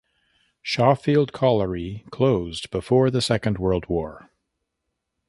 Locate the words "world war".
3.59-4.31